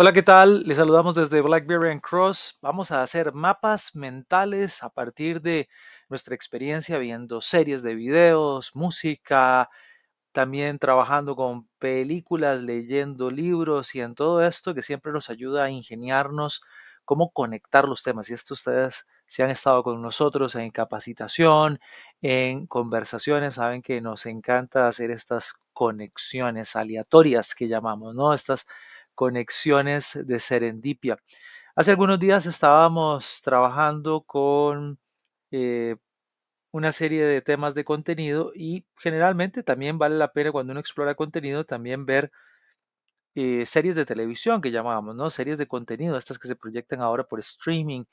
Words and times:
Hola, 0.00 0.12
¿qué 0.12 0.22
tal? 0.22 0.62
Les 0.62 0.76
saludamos 0.76 1.16
desde 1.16 1.40
Blackberry 1.40 1.90
and 1.90 2.00
Cross. 2.00 2.56
Vamos 2.62 2.92
a 2.92 3.02
hacer 3.02 3.32
mapas 3.32 3.96
mentales 3.96 4.84
a 4.84 4.90
partir 4.90 5.40
de 5.42 5.68
nuestra 6.08 6.36
experiencia 6.36 6.98
viendo 6.98 7.40
series 7.40 7.82
de 7.82 7.96
videos, 7.96 8.76
música, 8.76 9.68
también 10.30 10.78
trabajando 10.78 11.34
con 11.34 11.66
películas, 11.80 12.62
leyendo 12.62 13.28
libros 13.28 13.96
y 13.96 14.00
en 14.00 14.14
todo 14.14 14.40
esto 14.44 14.72
que 14.72 14.82
siempre 14.82 15.10
nos 15.10 15.30
ayuda 15.30 15.64
a 15.64 15.70
ingeniarnos 15.70 16.62
cómo 17.04 17.32
conectar 17.32 17.88
los 17.88 18.04
temas. 18.04 18.30
Y 18.30 18.34
esto 18.34 18.54
ustedes 18.54 19.04
si 19.26 19.42
han 19.42 19.50
estado 19.50 19.82
con 19.82 20.00
nosotros 20.00 20.54
en 20.54 20.70
capacitación, 20.70 21.80
en 22.22 22.68
conversaciones, 22.68 23.56
saben 23.56 23.82
que 23.82 24.00
nos 24.00 24.26
encanta 24.26 24.86
hacer 24.86 25.10
estas 25.10 25.54
conexiones 25.72 26.76
aleatorias 26.76 27.54
que 27.54 27.66
llamamos, 27.68 28.14
¿no? 28.14 28.32
Estas 28.32 28.66
conexiones 29.18 30.16
de 30.24 30.38
serendipia. 30.38 31.18
Hace 31.74 31.90
algunos 31.90 32.20
días 32.20 32.46
estábamos 32.46 33.42
trabajando 33.42 34.20
con 34.20 35.00
eh, 35.50 35.96
una 36.70 36.92
serie 36.92 37.24
de 37.24 37.42
temas 37.42 37.74
de 37.74 37.84
contenido 37.84 38.52
y 38.54 38.86
generalmente 38.96 39.64
también 39.64 39.98
vale 39.98 40.16
la 40.16 40.32
pena 40.32 40.52
cuando 40.52 40.70
uno 40.70 40.78
explora 40.78 41.16
contenido 41.16 41.64
también 41.64 42.06
ver 42.06 42.30
eh, 43.34 43.66
series 43.66 43.96
de 43.96 44.04
televisión 44.04 44.60
que 44.60 44.70
llamábamos, 44.70 45.16
¿no? 45.16 45.30
Series 45.30 45.58
de 45.58 45.66
contenido, 45.66 46.16
estas 46.16 46.38
que 46.38 46.46
se 46.46 46.54
proyectan 46.54 47.00
ahora 47.00 47.24
por 47.24 47.40
streaming 47.40 48.04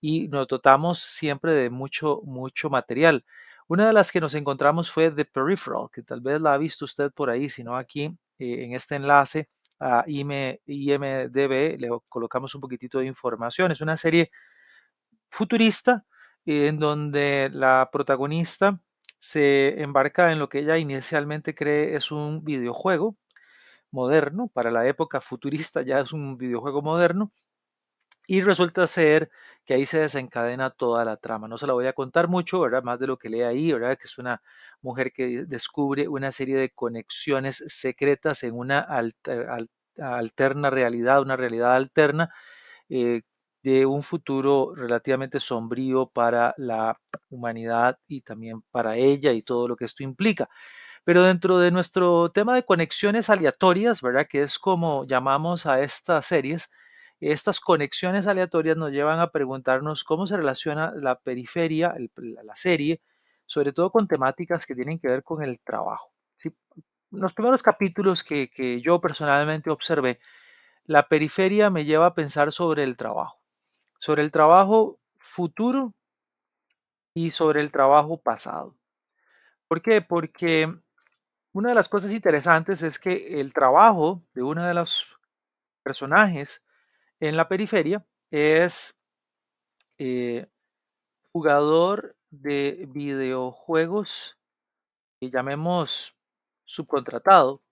y 0.00 0.28
nos 0.28 0.48
dotamos 0.48 0.98
siempre 0.98 1.52
de 1.52 1.68
mucho, 1.68 2.22
mucho 2.24 2.70
material. 2.70 3.22
Una 3.68 3.86
de 3.86 3.92
las 3.92 4.10
que 4.10 4.20
nos 4.20 4.34
encontramos 4.34 4.90
fue 4.90 5.10
The 5.10 5.26
Peripheral, 5.26 5.88
que 5.92 6.02
tal 6.02 6.22
vez 6.22 6.40
la 6.40 6.54
ha 6.54 6.58
visto 6.58 6.86
usted 6.86 7.12
por 7.12 7.28
ahí, 7.28 7.50
si 7.50 7.62
no 7.62 7.76
aquí 7.76 8.04
eh, 8.38 8.64
en 8.64 8.72
este 8.72 8.94
enlace 8.96 9.50
a 9.80 10.04
IMDB, 10.06 11.78
le 11.78 11.88
colocamos 12.08 12.54
un 12.54 12.60
poquitito 12.60 12.98
de 12.98 13.06
información. 13.06 13.72
Es 13.72 13.80
una 13.80 13.96
serie 13.96 14.30
futurista 15.30 16.04
en 16.46 16.78
donde 16.78 17.50
la 17.52 17.88
protagonista 17.92 18.80
se 19.18 19.82
embarca 19.82 20.32
en 20.32 20.38
lo 20.38 20.48
que 20.48 20.60
ella 20.60 20.78
inicialmente 20.78 21.54
cree 21.54 21.96
es 21.96 22.12
un 22.12 22.44
videojuego 22.44 23.16
moderno, 23.90 24.48
para 24.48 24.70
la 24.70 24.86
época 24.86 25.20
futurista 25.20 25.82
ya 25.82 26.00
es 26.00 26.12
un 26.12 26.36
videojuego 26.36 26.82
moderno, 26.82 27.32
y 28.26 28.40
resulta 28.42 28.86
ser 28.86 29.30
que 29.64 29.74
ahí 29.74 29.86
se 29.86 30.00
desencadena 30.00 30.70
toda 30.70 31.04
la 31.04 31.16
trama. 31.16 31.48
No 31.48 31.58
se 31.58 31.66
la 31.66 31.72
voy 31.74 31.86
a 31.86 31.92
contar 31.94 32.28
mucho, 32.28 32.60
¿verdad? 32.60 32.82
Más 32.82 32.98
de 32.98 33.06
lo 33.06 33.18
que 33.18 33.28
lee 33.30 33.42
ahí, 33.42 33.72
¿verdad? 33.72 33.96
Que 33.98 34.04
es 34.04 34.18
una 34.18 34.42
mujer 34.82 35.12
que 35.12 35.44
descubre 35.46 36.08
una 36.08 36.32
serie 36.32 36.56
de 36.56 36.70
conexiones 36.70 37.64
secretas 37.68 38.42
en 38.44 38.54
una 38.54 38.86
alterna 39.98 40.70
realidad, 40.70 41.22
una 41.22 41.36
realidad 41.36 41.74
alterna 41.74 42.30
eh, 42.88 43.22
de 43.62 43.86
un 43.86 44.02
futuro 44.02 44.74
relativamente 44.74 45.40
sombrío 45.40 46.06
para 46.08 46.54
la 46.58 46.98
humanidad 47.30 47.98
y 48.06 48.20
también 48.22 48.62
para 48.70 48.96
ella 48.96 49.32
y 49.32 49.42
todo 49.42 49.68
lo 49.68 49.76
que 49.76 49.86
esto 49.86 50.02
implica. 50.02 50.48
Pero 51.04 51.22
dentro 51.24 51.58
de 51.58 51.70
nuestro 51.70 52.30
tema 52.30 52.54
de 52.54 52.64
conexiones 52.64 53.30
aleatorias, 53.30 54.02
¿verdad? 54.02 54.26
Que 54.28 54.42
es 54.42 54.58
como 54.58 55.06
llamamos 55.06 55.66
a 55.66 55.80
estas 55.80 56.26
series, 56.26 56.70
estas 57.32 57.60
conexiones 57.60 58.26
aleatorias 58.26 58.76
nos 58.76 58.90
llevan 58.90 59.20
a 59.20 59.30
preguntarnos 59.30 60.04
cómo 60.04 60.26
se 60.26 60.36
relaciona 60.36 60.92
la 60.96 61.18
periferia, 61.18 61.94
la 62.16 62.56
serie, 62.56 63.00
sobre 63.46 63.72
todo 63.72 63.90
con 63.90 64.08
temáticas 64.08 64.66
que 64.66 64.74
tienen 64.74 64.98
que 64.98 65.08
ver 65.08 65.22
con 65.22 65.42
el 65.42 65.60
trabajo. 65.60 66.10
Los 67.10 67.32
primeros 67.32 67.62
capítulos 67.62 68.24
que, 68.24 68.50
que 68.50 68.80
yo 68.80 69.00
personalmente 69.00 69.70
observé, 69.70 70.18
la 70.84 71.08
periferia 71.08 71.70
me 71.70 71.84
lleva 71.84 72.06
a 72.06 72.14
pensar 72.14 72.52
sobre 72.52 72.82
el 72.82 72.96
trabajo, 72.96 73.38
sobre 73.98 74.22
el 74.22 74.32
trabajo 74.32 74.98
futuro 75.18 75.94
y 77.14 77.30
sobre 77.30 77.60
el 77.60 77.70
trabajo 77.70 78.20
pasado. 78.20 78.76
¿Por 79.68 79.80
qué? 79.80 80.02
Porque 80.02 80.74
una 81.52 81.68
de 81.68 81.74
las 81.74 81.88
cosas 81.88 82.12
interesantes 82.12 82.82
es 82.82 82.98
que 82.98 83.40
el 83.40 83.52
trabajo 83.52 84.22
de 84.34 84.42
uno 84.42 84.64
de 84.64 84.74
los 84.74 85.16
personajes 85.84 86.63
en 87.20 87.36
la 87.36 87.48
periferia 87.48 88.04
es 88.30 88.98
eh, 89.98 90.46
jugador 91.32 92.16
de 92.30 92.86
videojuegos, 92.88 94.38
y 95.20 95.30
llamemos 95.30 96.16
subcontratado, 96.64 97.62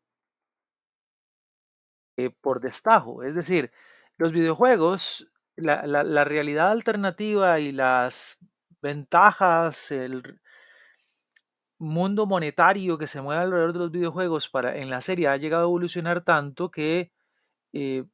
eh, 2.16 2.31
por 2.31 2.60
destajo. 2.60 3.22
Es 3.22 3.34
decir, 3.34 3.72
los 4.19 4.32
videojuegos, 4.32 5.31
la, 5.56 5.86
la 5.86 6.25
realidad 6.25 6.70
alternativa 6.70 7.58
y 7.60 7.72
las 7.72 8.38
ventajas, 8.81 9.91
el 9.91 10.41
mundo 11.82 12.26
monetario 12.26 12.97
que 12.97 13.08
se 13.08 13.20
mueve 13.20 13.42
alrededor 13.42 13.72
de 13.72 13.78
los 13.81 13.91
videojuegos 13.91 14.48
para, 14.48 14.76
en 14.76 14.88
la 14.88 15.00
serie 15.00 15.28
ha 15.28 15.36
llegado 15.36 15.64
a 15.64 15.66
evolucionar 15.66 16.22
tanto 16.22 16.70
que 16.70 17.10
eh, 17.72 18.04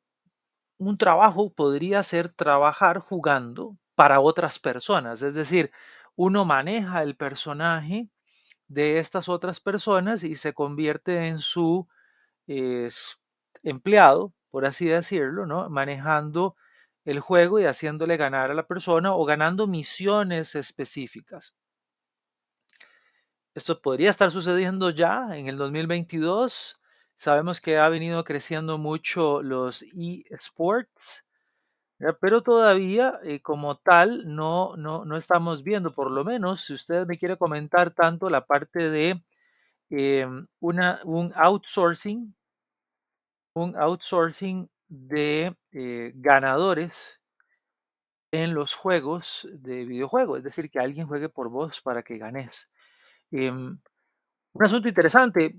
un 0.79 0.97
trabajo 0.99 1.51
podría 1.53 2.03
ser 2.03 2.29
trabajar 2.29 3.01
jugando 3.01 3.77
para 3.95 4.21
otras 4.21 4.59
personas. 4.59 5.23
Es 5.23 5.35
decir, 5.35 5.73
uno 6.17 6.45
maneja 6.45 7.03
el 7.03 7.17
personaje 7.17 8.09
de 8.69 8.99
estas 8.99 9.29
otras 9.29 9.61
personas 9.61 10.25
y 10.25 10.37
se 10.37 10.55
convierte 10.55 11.29
en 11.29 11.39
su 11.41 11.89
empleado, 13.63 14.33
por 14.51 14.67
así 14.67 14.87
decirlo, 14.87 15.47
¿no? 15.47 15.69
manejando 15.69 16.57
el 17.05 17.21
juego 17.21 17.59
y 17.59 17.65
haciéndole 17.65 18.17
ganar 18.17 18.51
a 18.51 18.55
la 18.55 18.67
persona 18.67 19.15
o 19.15 19.25
ganando 19.25 19.67
misiones 19.67 20.55
específicas. 20.55 21.57
Esto 23.55 23.81
podría 23.81 24.11
estar 24.11 24.31
sucediendo 24.31 24.91
ya 24.91 25.37
en 25.37 25.49
el 25.49 25.57
2022. 25.57 26.81
Sabemos 27.19 27.61
que 27.61 27.79
ha 27.79 27.89
venido 27.89 28.23
creciendo 28.23 28.79
mucho 28.79 29.43
los 29.43 29.83
eSports, 29.83 31.25
pero 32.21 32.43
todavía 32.43 33.19
eh, 33.25 33.41
como 33.41 33.77
tal 33.77 34.37
no, 34.37 34.77
no, 34.77 35.05
no, 35.05 35.17
estamos 35.17 35.65
viendo, 35.65 35.93
por 35.93 36.13
lo 36.13 36.25
menos 36.25 36.63
si 36.67 36.75
usted 36.75 37.09
me 37.09 37.19
quiere 37.19 37.37
comentar 37.37 37.91
tanto 37.91 38.31
la 38.31 38.47
parte 38.47 38.89
de 38.91 39.21
em, 39.91 40.47
una, 40.61 41.01
un 41.05 41.33
outsourcing, 41.35 42.35
un 43.55 43.75
outsourcing 43.77 44.71
de 44.89 45.55
eh, 45.73 46.13
ganadores 46.15 47.21
en 48.31 48.55
los 48.55 48.75
juegos 48.75 49.49
de 49.53 49.85
videojuegos, 49.85 50.39
es 50.39 50.45
decir, 50.45 50.71
que 50.71 50.79
alguien 50.79 51.07
juegue 51.07 51.29
por 51.29 51.49
vos 51.49 51.81
para 51.81 52.03
que 52.03 52.19
ganes. 52.19 52.71
Em, 53.31 53.79
un 54.55 54.65
asunto 54.65 54.89
interesante. 54.89 55.57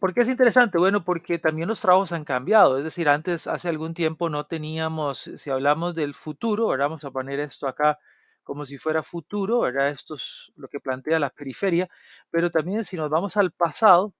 ¿Por 0.00 0.14
qué 0.14 0.22
es 0.22 0.28
interesante? 0.28 0.78
Bueno, 0.78 1.04
porque 1.04 1.38
también 1.38 1.68
los 1.68 1.82
trabajos 1.82 2.12
han 2.12 2.24
cambiado. 2.24 2.78
Es 2.78 2.84
decir, 2.84 3.08
antes, 3.08 3.46
hace 3.46 3.68
algún 3.68 3.92
tiempo 3.92 4.30
no 4.30 4.46
teníamos, 4.46 5.30
si 5.36 5.50
hablamos 5.50 5.94
del 5.94 6.14
futuro, 6.14 6.68
vamos 6.68 7.04
a 7.04 7.10
poner 7.10 7.38
esto 7.40 7.68
acá 7.68 7.98
como 8.42 8.64
si 8.64 8.78
fuera 8.78 9.02
futuro, 9.02 9.60
¿verdad? 9.60 9.90
Esto 9.90 10.14
es 10.14 10.50
lo 10.56 10.68
que 10.68 10.80
plantea 10.80 11.18
la 11.18 11.28
periferia, 11.28 11.88
pero 12.30 12.50
también 12.50 12.82
si 12.84 12.96
nos 12.96 13.10
vamos 13.10 13.36
al 13.36 13.52
pasado, 13.52 14.14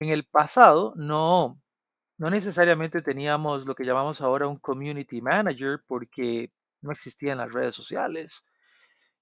en 0.00 0.10
el 0.10 0.24
pasado 0.24 0.92
no, 0.96 1.60
no 2.18 2.30
necesariamente 2.30 3.02
teníamos 3.02 3.66
lo 3.66 3.74
que 3.74 3.84
llamamos 3.84 4.20
ahora 4.20 4.48
un 4.48 4.58
community 4.58 5.22
manager 5.22 5.80
porque 5.86 6.52
no 6.82 6.92
existían 6.92 7.38
las 7.38 7.52
redes 7.52 7.74
sociales. 7.74 8.44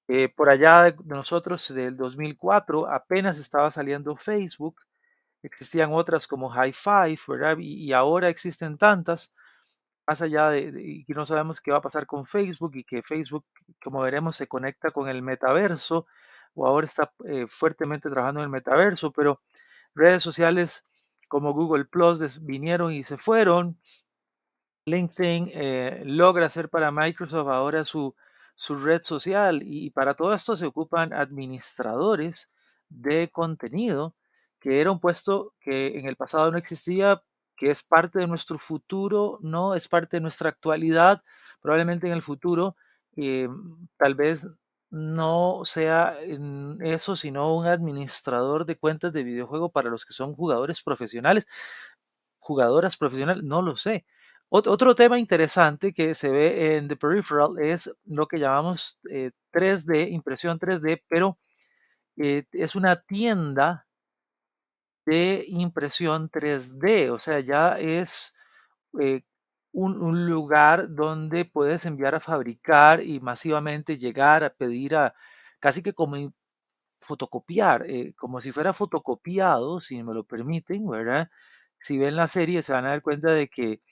Eh, 0.08 0.28
por 0.28 0.50
allá 0.50 0.84
de 0.84 0.96
nosotros, 1.04 1.72
del 1.74 1.96
2004, 1.96 2.88
apenas 2.88 3.40
estaba 3.40 3.70
saliendo 3.72 4.16
Facebook, 4.16 4.80
existían 5.46 5.92
otras 5.92 6.26
como 6.26 6.50
High 6.50 6.72
Five, 6.72 7.18
¿verdad? 7.28 7.56
Y, 7.58 7.92
ahora 7.92 8.28
existen 8.28 8.78
tantas, 8.78 9.34
más 10.06 10.22
allá 10.22 10.50
de, 10.50 11.04
que 11.06 11.14
no 11.14 11.26
sabemos 11.26 11.60
qué 11.60 11.72
va 11.72 11.78
a 11.78 11.82
pasar 11.82 12.06
con 12.06 12.26
Facebook 12.26 12.72
y 12.76 12.84
que 12.84 13.02
Facebook, 13.02 13.44
como 13.82 14.00
veremos, 14.00 14.36
se 14.36 14.46
conecta 14.48 14.90
con 14.90 15.08
el 15.08 15.22
metaverso, 15.22 16.06
o 16.54 16.66
ahora 16.66 16.86
está 16.86 17.12
eh, 17.26 17.46
fuertemente 17.48 18.10
trabajando 18.10 18.40
en 18.40 18.44
el 18.44 18.50
metaverso, 18.50 19.12
pero 19.12 19.42
redes 19.94 20.22
sociales 20.22 20.84
como 21.28 21.52
Google 21.52 21.86
Plus 21.86 22.44
vinieron 22.44 22.92
y 22.92 23.04
se 23.04 23.18
fueron. 23.18 23.78
LinkedIn 24.86 25.50
eh, 25.52 26.02
logra 26.06 26.46
hacer 26.46 26.68
para 26.68 26.92
Microsoft 26.92 27.48
ahora 27.48 27.84
su 27.84 28.14
su 28.56 28.74
red 28.76 29.02
social 29.02 29.62
y 29.62 29.90
para 29.90 30.14
todo 30.14 30.34
esto 30.34 30.56
se 30.56 30.66
ocupan 30.66 31.12
administradores 31.12 32.50
de 32.88 33.28
contenido, 33.30 34.16
que 34.60 34.80
era 34.80 34.90
un 34.92 35.00
puesto 35.00 35.54
que 35.60 35.98
en 35.98 36.06
el 36.06 36.16
pasado 36.16 36.50
no 36.50 36.58
existía, 36.58 37.22
que 37.56 37.70
es 37.70 37.82
parte 37.82 38.18
de 38.18 38.26
nuestro 38.26 38.58
futuro, 38.58 39.38
no 39.42 39.74
es 39.74 39.88
parte 39.88 40.18
de 40.18 40.20
nuestra 40.20 40.50
actualidad, 40.50 41.22
probablemente 41.60 42.06
en 42.06 42.12
el 42.12 42.22
futuro 42.22 42.76
eh, 43.16 43.48
tal 43.96 44.14
vez 44.14 44.46
no 44.90 45.62
sea 45.64 46.16
eso, 46.80 47.16
sino 47.16 47.56
un 47.56 47.66
administrador 47.66 48.66
de 48.66 48.76
cuentas 48.78 49.12
de 49.12 49.24
videojuego 49.24 49.70
para 49.70 49.90
los 49.90 50.04
que 50.04 50.12
son 50.14 50.34
jugadores 50.34 50.82
profesionales, 50.82 51.46
jugadoras 52.38 52.96
profesionales, 52.96 53.42
no 53.44 53.62
lo 53.62 53.76
sé. 53.76 54.06
otro 54.48 54.94
tema 54.94 55.18
interesante 55.18 55.92
que 55.92 56.14
se 56.14 56.30
ve 56.30 56.76
en 56.76 56.88
The 56.88 56.96
Peripheral 56.96 57.58
es 57.58 57.92
lo 58.04 58.26
que 58.28 58.38
llamamos 58.38 58.98
3D, 59.52 59.96
eh, 59.96 60.08
impresión 60.10 60.58
3D, 60.58 61.02
pero 61.08 61.36
eh, 62.16 62.44
es 62.52 62.76
una 62.76 62.96
tienda 62.96 63.85
de 65.06 65.44
impresión 65.48 66.30
3D, 66.30 67.10
o 67.10 67.18
sea, 67.20 67.40
ya 67.40 67.78
es 67.78 68.34
eh, 69.00 69.22
un, 69.72 70.26
lugar 70.28 70.94
donde 70.94 71.44
puedes 71.44 71.86
enviar 71.86 72.14
a 72.14 72.20
fabricar 72.20 73.02
y 73.02 73.20
masivamente 73.20 73.96
llegar 73.98 74.44
a 74.44 74.50
pedir 74.50 74.96
a 74.96 75.14
casi 75.60 75.82
que 75.82 75.94
como 75.94 76.16
fotocopiar, 77.00 77.86
como 78.16 78.40
si 78.40 78.52
fuera 78.52 78.74
fotocopiado, 78.74 79.80
si 79.80 80.02
me 80.02 80.14
lo 80.14 80.24
permiten, 80.24 80.88
¿verdad? 80.88 81.30
Si 81.78 81.98
ven 81.98 82.16
la 82.16 82.28
serie 82.28 82.62
se 82.62 82.72
van 82.72 82.86
a 82.86 82.90
dar 82.90 83.02
cuenta 83.02 83.30
de 83.32 83.48
que 83.48 83.82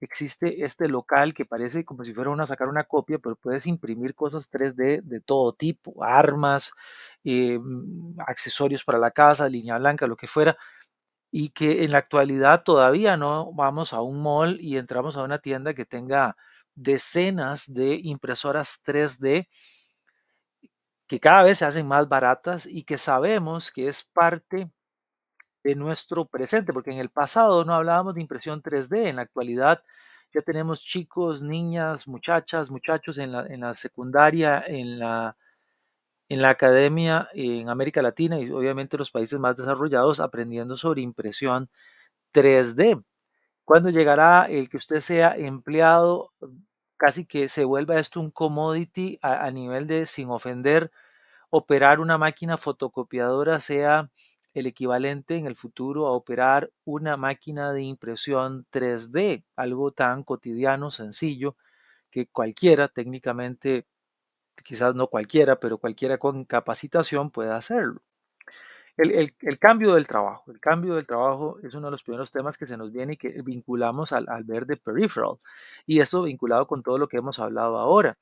existe 0.00 0.64
este 0.64 0.88
local 0.88 1.34
que 1.34 1.44
parece 1.44 1.84
como 1.84 2.04
si 2.04 2.14
fuera 2.14 2.30
uno 2.30 2.42
a 2.42 2.46
sacar 2.46 2.68
una 2.68 2.84
copia, 2.84 3.18
pero 3.18 3.36
puedes 3.36 3.66
imprimir 3.66 4.14
cosas 4.14 4.50
3D 4.50 5.02
de 5.02 5.20
todo 5.20 5.52
tipo, 5.54 6.02
armas, 6.02 6.72
eh, 7.24 7.58
accesorios 8.26 8.84
para 8.84 8.98
la 8.98 9.10
casa, 9.10 9.48
línea 9.48 9.78
blanca, 9.78 10.06
lo 10.06 10.16
que 10.16 10.26
fuera, 10.26 10.56
y 11.30 11.50
que 11.50 11.84
en 11.84 11.92
la 11.92 11.98
actualidad 11.98 12.62
todavía 12.64 13.16
no 13.16 13.52
vamos 13.52 13.92
a 13.92 14.02
un 14.02 14.22
mall 14.22 14.58
y 14.60 14.78
entramos 14.78 15.16
a 15.16 15.22
una 15.22 15.38
tienda 15.38 15.74
que 15.74 15.86
tenga 15.86 16.36
decenas 16.74 17.72
de 17.72 17.96
impresoras 18.02 18.82
3D 18.84 19.48
que 21.08 21.18
cada 21.20 21.42
vez 21.42 21.58
se 21.58 21.64
hacen 21.64 21.88
más 21.88 22.08
baratas 22.08 22.66
y 22.66 22.84
que 22.84 22.96
sabemos 22.96 23.72
que 23.72 23.88
es 23.88 24.04
parte 24.04 24.70
de 25.64 25.74
nuestro 25.74 26.26
presente, 26.26 26.72
porque 26.72 26.90
en 26.92 26.98
el 26.98 27.10
pasado 27.10 27.64
no 27.64 27.74
hablábamos 27.74 28.14
de 28.14 28.22
impresión 28.22 28.62
3D, 28.62 29.08
en 29.08 29.16
la 29.16 29.22
actualidad 29.22 29.82
ya 30.32 30.40
tenemos 30.42 30.82
chicos, 30.82 31.42
niñas, 31.42 32.06
muchachas, 32.06 32.70
muchachos 32.70 33.18
en 33.18 33.32
la, 33.32 33.46
en 33.46 33.60
la 33.60 33.74
secundaria, 33.74 34.62
en 34.66 34.98
la, 35.00 35.36
en 36.30 36.42
la 36.42 36.50
academia 36.50 37.28
en 37.34 37.68
América 37.70 38.02
Latina 38.02 38.40
y 38.40 38.50
obviamente 38.52 38.98
los 38.98 39.12
países 39.12 39.38
más 39.40 39.56
desarrollados 39.56 40.20
aprendiendo 40.20 40.78
sobre 40.78 41.02
impresión 41.02 41.70
3D. 42.32 43.02
¿Cuándo 43.64 43.90
llegará 43.90 44.46
el 44.46 44.68
que 44.70 44.78
usted 44.78 45.00
sea 45.00 45.36
empleado? 45.36 46.32
Casi 46.98 47.26
que 47.26 47.48
se 47.48 47.64
vuelva 47.64 47.98
esto 47.98 48.20
un 48.20 48.30
commodity 48.30 49.18
a, 49.22 49.44
a 49.46 49.50
nivel 49.50 49.86
de, 49.86 50.06
sin 50.06 50.30
ofender, 50.30 50.90
operar 51.50 52.00
una 52.00 52.18
máquina 52.18 52.56
fotocopiadora 52.56 53.60
sea 53.60 54.10
el 54.54 54.66
equivalente 54.66 55.36
en 55.36 55.46
el 55.46 55.56
futuro 55.56 56.06
a 56.08 56.12
operar 56.12 56.70
una 56.84 57.16
máquina 57.16 57.72
de 57.72 57.82
impresión 57.82 58.66
3D, 58.70 59.44
algo 59.56 59.92
tan 59.92 60.24
cotidiano, 60.24 60.90
sencillo, 60.90 61.56
que 62.10 62.26
cualquiera 62.28 62.88
técnicamente, 62.88 63.86
quizás 64.62 64.94
no 64.94 65.08
cualquiera, 65.08 65.56
pero 65.60 65.78
cualquiera 65.78 66.18
con 66.18 66.44
capacitación 66.44 67.30
puede 67.30 67.52
hacerlo. 67.52 68.02
El, 68.96 69.32
cambio 69.58 69.94
del 69.94 70.06
trabajo. 70.06 70.50
El 70.52 70.60
cambio 70.60 70.94
del 70.96 71.06
trabajo 71.06 71.58
es 71.62 71.74
uno 71.74 71.86
de 71.86 71.92
los 71.92 72.02
primeros 72.02 72.30
temas 72.32 72.58
que 72.58 72.66
se 72.66 72.76
nos 72.76 72.92
viene 72.92 73.14
y 73.14 73.16
que 73.16 73.40
vinculamos 73.42 74.12
al, 74.12 74.28
al 74.28 74.44
ver 74.44 74.66
de 74.66 74.76
peripheral. 74.76 75.36
Y 75.86 76.00
esto 76.00 76.22
vinculado 76.22 76.66
con 76.66 76.82
todo 76.82 76.98
lo 76.98 77.08
que 77.08 77.16
hemos 77.16 77.38
hablado 77.38 77.78
ahora. 77.78 78.18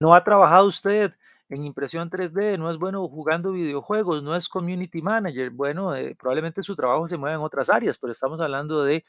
¿No 0.00 0.14
ha 0.14 0.24
trabajado 0.24 0.66
usted 0.66 1.12
en 1.50 1.64
impresión 1.64 2.08
3D, 2.08 2.58
no 2.58 2.70
es 2.70 2.78
bueno 2.78 3.06
jugando 3.08 3.52
videojuegos, 3.52 4.22
no 4.22 4.36
es 4.36 4.48
community 4.48 5.02
manager. 5.02 5.50
Bueno, 5.50 5.94
eh, 5.96 6.14
probablemente 6.16 6.62
su 6.62 6.76
trabajo 6.76 7.08
se 7.08 7.16
mueva 7.16 7.34
en 7.36 7.42
otras 7.42 7.68
áreas, 7.68 7.98
pero 7.98 8.12
estamos 8.12 8.40
hablando 8.40 8.84
de, 8.84 9.04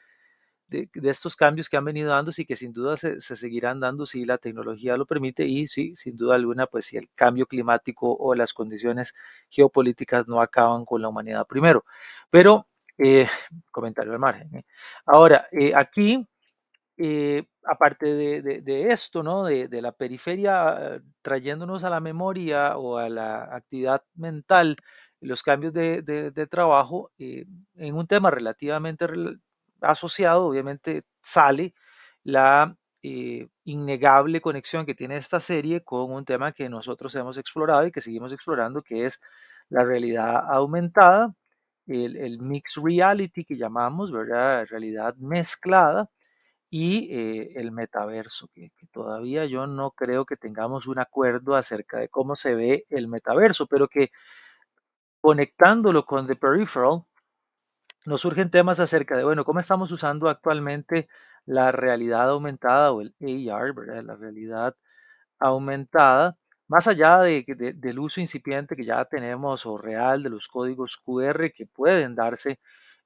de, 0.72 1.10
estos 1.10 1.36
cambios 1.36 1.70
que 1.70 1.78
han 1.78 1.86
venido 1.86 2.10
dándose 2.10 2.44
y 2.44 2.46
que 2.46 2.56
sin 2.56 2.74
duda 2.74 2.98
se, 2.98 3.20
seguirán 3.22 3.80
dando 3.80 4.06
si 4.06 4.26
la 4.26 4.38
tecnología 4.38 4.98
lo 4.98 5.06
permite 5.06 5.46
y 5.46 5.68
sí, 5.68 5.96
sin 5.96 6.18
duda 6.18 6.36
alguna, 6.36 6.68
pues 6.68 6.86
si 6.86 6.98
el 6.98 7.10
cambio 7.14 7.46
climático 7.46 8.16
o 8.16 8.34
las 8.36 8.54
condiciones 8.54 9.14
geopolíticas 9.50 10.28
no 10.28 10.42
acaban 10.42 10.86
con 10.86 11.02
la 11.02 11.10
humanidad 11.10 11.46
primero. 11.48 11.86
Pero, 12.30 12.68
eh, 12.98 13.28
comentario 13.72 14.14
al 14.14 14.20
margen. 14.20 14.56
¿eh? 14.56 14.64
Ahora, 15.06 15.48
aquí 15.76 16.28
eh, 17.04 17.46
aparte 17.64 18.06
de, 18.16 18.92
esto, 18.92 19.24
¿no? 19.24 19.44
De, 19.46 19.82
la 19.82 19.92
periferia 19.92 20.96
eh, 20.98 21.02
trayéndonos 21.24 21.84
a 21.84 21.90
la 21.90 22.00
memoria 22.00 22.78
o 22.78 22.98
a 22.98 23.10
la 23.10 23.44
actividad 23.56 24.04
mental 24.14 24.78
los 25.20 25.42
cambios 25.44 25.74
de, 25.74 26.48
trabajo, 26.50 27.12
eh, 27.18 27.46
en 27.76 27.96
un 27.96 28.08
tema 28.08 28.30
relativamente 28.32 29.08
asociado, 29.82 30.46
obviamente 30.46 31.04
sale 31.22 31.74
la 32.24 32.76
innegable 33.64 34.42
conexión 34.42 34.86
que 34.86 34.94
tiene 34.94 35.18
esta 35.18 35.40
serie 35.40 35.84
con 35.84 36.12
un 36.12 36.24
tema 36.24 36.52
que 36.52 36.70
nosotros 36.70 37.16
hemos 37.16 37.38
explorado 37.38 37.88
y 37.88 37.92
que 37.92 38.02
seguimos 38.02 38.32
explorando, 38.32 38.84
que 38.84 39.08
es 39.08 39.20
la 39.70 39.84
realidad 39.84 40.44
aumentada, 40.50 41.34
el, 41.88 42.40
mixed 42.40 42.82
reality 42.84 43.44
que 43.44 43.56
llamamos, 43.56 44.12
¿verdad? 44.12 44.68
Realidad 44.70 45.16
mezclada 45.18 46.10
y 46.70 47.10
eh, 47.12 47.54
el 47.56 47.72
metaverso, 47.72 48.50
que, 48.54 48.72
todavía 48.92 49.46
yo 49.46 49.68
no 49.68 49.92
creo 49.92 50.26
que 50.26 50.38
tengamos 50.38 50.88
un 50.88 51.00
acuerdo 51.00 51.56
acerca 51.56 52.00
de 52.00 52.10
cómo 52.10 52.36
se 52.36 52.56
ve 52.56 52.86
el 52.90 53.08
metaverso, 53.08 53.68
pero 53.68 53.88
que 53.88 54.12
conectándolo 55.22 56.06
con 56.06 56.28
The 56.28 56.36
Peripheral, 56.36 57.04
nos 58.06 58.22
surgen 58.22 58.50
temas 58.50 58.80
acerca 58.80 59.18
de, 59.18 59.24
bueno, 59.24 59.46
cómo 59.46 59.60
estamos 59.60 59.92
usando 59.92 60.30
actualmente 60.30 61.08
la 61.46 61.72
realidad 61.72 62.30
aumentada 62.30 62.92
o 62.92 63.02
el 63.02 63.14
AR, 63.50 63.74
¿verdad? 63.74 64.04
La 64.04 64.16
realidad 64.16 64.76
aumentada, 65.40 66.38
más 66.70 66.88
allá 66.88 67.20
de, 67.20 67.44
del 67.76 68.00
uso 68.00 68.22
incipiente 68.22 68.76
que 68.76 68.84
ya 68.84 69.04
tenemos 69.06 69.66
o 69.66 69.78
real 69.78 70.24
de 70.24 70.30
los 70.30 70.48
códigos 70.48 70.98
QR 70.98 71.52
que 71.52 71.66
pueden 71.66 72.16
darse 72.16 72.60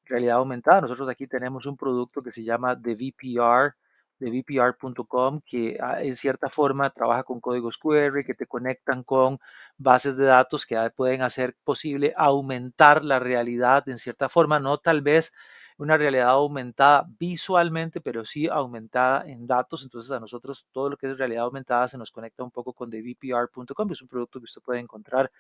realidad 0.06 0.38
aumentada. 0.38 0.82
Nosotros 0.82 1.10
aquí 1.10 1.28
tenemos 1.28 1.66
un 1.66 1.78
producto 1.78 2.22
que 2.22 2.32
se 2.32 2.44
llama 2.44 2.80
The 2.80 2.96
VPR, 2.96 3.76
de 4.20 4.30
VPR.com, 4.30 5.42
que 5.46 5.78
ah, 5.82 6.02
en 6.02 6.16
cierta 6.16 6.50
forma 6.50 6.90
trabaja 6.90 7.24
con 7.24 7.40
códigos 7.42 7.78
QR 7.78 8.24
que 8.26 8.34
te 8.34 8.48
conectan 8.48 9.04
con 9.04 9.40
bases 9.78 10.18
de 10.18 10.26
datos 10.26 10.66
que 10.66 10.78
pueden 10.96 11.22
hacer 11.22 11.56
posible 11.64 12.14
aumentar 12.18 13.04
la 13.04 13.20
realidad 13.20 13.88
en 13.90 13.98
cierta 13.98 14.30
forma, 14.30 14.60
no 14.60 14.78
tal 14.78 15.02
vez 15.02 15.34
una 15.78 15.98
realidad 15.98 16.30
aumentada 16.30 17.06
visualmente, 17.20 18.00
pero 18.00 18.24
sí 18.24 18.48
aumentada 18.48 19.30
en 19.30 19.46
datos. 19.46 19.84
Entonces 19.84 20.12
a 20.12 20.20
nosotros 20.20 20.66
todo 20.72 20.90
lo 20.90 20.98
que 20.98 21.12
es 21.12 21.18
realidad 21.18 21.44
aumentada 21.44 21.88
se 21.88 21.98
nos 21.98 22.12
conecta 22.12 22.44
un 22.44 22.52
poco 22.52 22.74
con 22.74 22.90
TheVPR.com, 22.90 23.92
es 23.92 24.02
un 24.02 24.08
producto 24.08 24.40
que 24.40 24.46
usted 24.46 24.62
puede 24.62 24.80
encontrar 24.80 25.32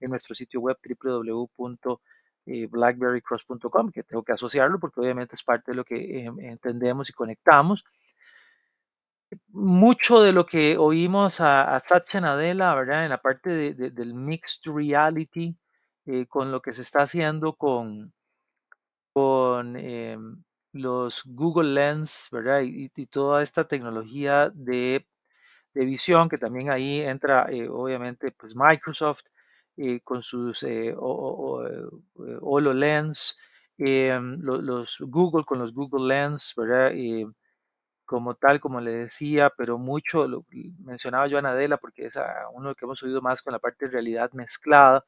en 0.00 0.10
nuestro 0.10 0.34
sitio 0.34 0.60
web 0.60 0.78
www 1.00 2.00
blackberrycross.com, 2.46 3.90
que 3.90 4.02
tengo 4.02 4.22
que 4.22 4.32
asociarlo 4.32 4.78
porque 4.78 5.00
obviamente 5.00 5.34
es 5.34 5.42
parte 5.42 5.72
de 5.72 5.76
lo 5.76 5.84
que 5.84 6.24
em, 6.24 6.38
entendemos 6.40 7.08
y 7.08 7.12
conectamos. 7.12 7.84
Mucho 9.48 10.22
de 10.22 10.32
lo 10.32 10.46
que 10.46 10.76
oímos 10.78 11.40
a, 11.40 11.80
Satya 11.84 12.20
Nadella, 12.20 12.74
¿verdad? 12.74 13.04
En 13.04 13.10
la 13.10 13.20
parte 13.22 13.50
de, 13.50 13.90
del 13.90 14.14
mixed 14.14 14.62
reality, 14.72 15.56
eh, 16.06 16.26
con 16.26 16.52
lo 16.52 16.60
que 16.60 16.72
se 16.72 16.82
está 16.82 17.02
haciendo 17.02 17.54
con, 17.54 18.12
con 19.12 19.76
em, 19.76 20.42
los 20.72 21.22
Google 21.24 21.72
Lens, 21.72 22.28
¿verdad? 22.32 22.62
Y, 22.62 22.90
y, 22.94 23.06
toda 23.06 23.42
esta 23.42 23.66
tecnología 23.66 24.50
de, 24.54 25.06
de, 25.74 25.84
visión, 25.84 26.28
que 26.28 26.38
también 26.38 26.70
ahí 26.70 27.00
entra, 27.00 27.46
eh, 27.50 27.68
obviamente, 27.68 28.32
pues 28.32 28.54
Microsoft, 28.56 29.22
eh, 29.76 30.00
con 30.02 30.22
sus 30.22 30.62
eh, 30.64 30.94
HoloLens, 32.42 33.38
em, 33.78 34.40
los 34.42 34.98
Google 35.00 35.44
con 35.44 35.58
los 35.58 35.72
Google 35.74 36.06
Lens, 36.08 36.54
¿verdad? 36.56 36.92
Como 38.04 38.34
tal, 38.34 38.60
como 38.60 38.80
le 38.80 38.92
decía, 38.92 39.50
pero 39.56 39.78
mucho, 39.78 40.26
lo, 40.26 40.44
mencionaba 40.84 41.26
yo 41.26 41.38
a 41.38 41.78
porque 41.78 42.06
es 42.06 42.14
uno 42.52 42.74
que 42.74 42.84
hemos 42.84 43.02
oído 43.02 43.22
más 43.22 43.42
con 43.42 43.52
la 43.52 43.58
parte 43.58 43.86
de 43.86 43.92
realidad 43.92 44.30
mezclada. 44.32 45.04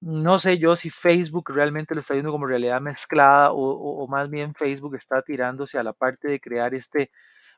No 0.00 0.38
sé 0.38 0.58
yo 0.58 0.76
si 0.76 0.90
Facebook 0.90 1.50
realmente 1.50 1.94
lo 1.94 2.00
está 2.00 2.14
viendo 2.14 2.32
como 2.32 2.46
realidad 2.46 2.80
mezclada 2.80 3.50
o, 3.52 4.06
más 4.08 4.30
bien 4.30 4.54
Facebook 4.54 4.94
está 4.94 5.22
tirándose 5.22 5.78
a 5.78 5.82
la 5.82 5.92
parte 5.92 6.28
de 6.28 6.40
crear 6.40 6.74
este 6.74 7.10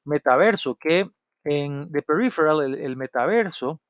metaverso, 0.04 0.76
que 0.76 1.10
en 1.44 1.90
The 1.92 2.02
Peripheral, 2.02 2.74
el 2.74 2.96
metaverso, 2.96 3.80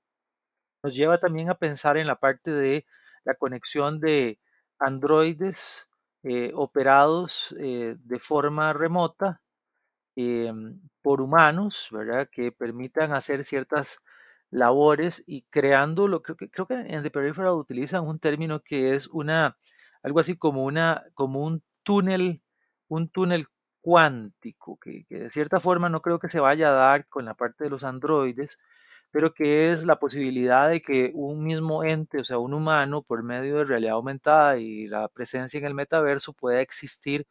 nos 0.82 0.94
lleva 0.94 1.18
también 1.18 1.50
a 1.50 1.54
pensar 1.54 1.96
en 1.96 2.06
la 2.06 2.16
parte 2.16 2.50
de 2.50 2.86
la 3.24 3.34
conexión 3.34 4.00
de 4.00 4.40
androides 4.78 5.88
eh, 6.22 6.52
operados 6.54 7.54
eh, 7.58 7.96
de 7.98 8.18
forma 8.20 8.72
remota 8.72 9.40
em, 10.16 10.80
por 11.02 11.20
humanos, 11.20 11.88
¿verdad? 11.92 12.28
Que 12.30 12.52
permitan 12.52 13.12
hacer 13.12 13.44
ciertas 13.44 14.02
labores 14.50 15.22
y 15.26 15.42
creando, 15.50 16.08
lo, 16.08 16.22
creo, 16.22 16.36
que, 16.36 16.50
creo 16.50 16.66
que 16.66 16.74
en 16.74 17.02
The 17.02 17.10
Peripheral 17.10 17.54
utilizan 17.54 18.06
un 18.06 18.18
término 18.18 18.60
que 18.60 18.94
es 18.94 19.06
una, 19.08 19.56
algo 20.02 20.20
así 20.20 20.36
como, 20.36 20.64
una, 20.64 21.04
como 21.14 21.40
un 21.44 21.62
túnel, 21.82 22.42
un 22.88 23.08
túnel 23.08 23.46
cuántico, 23.80 24.78
que, 24.78 25.06
de 25.08 25.30
cierta 25.30 25.60
forma 25.60 25.88
no 25.88 26.02
creo 26.02 26.18
que 26.18 26.28
se 26.28 26.40
vaya 26.40 26.68
a 26.70 26.72
dar 26.72 27.06
con 27.08 27.24
la 27.24 27.34
parte 27.34 27.64
de 27.64 27.70
los 27.70 27.84
androides, 27.84 28.58
pero 29.10 29.34
que 29.34 29.72
es 29.72 29.84
la 29.84 29.98
posibilidad 29.98 30.68
de 30.68 30.82
que 30.82 31.10
un 31.14 31.44
mismo 31.44 31.84
ente, 31.84 32.18
o 32.20 32.24
sea, 32.24 32.38
un 32.38 32.54
humano, 32.54 33.02
por 33.02 33.22
medio 33.22 33.58
de 33.58 33.64
realidad 33.64 33.94
aumentada 33.94 34.58
y 34.58 34.86
la 34.86 35.08
presencia 35.08 35.58
en 35.58 35.66
el 35.66 35.74
metaverso, 35.74 36.32
pueda 36.32 36.60
existir 36.60 37.26